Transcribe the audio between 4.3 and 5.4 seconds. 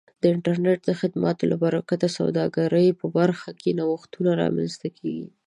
رامنځته کیږي.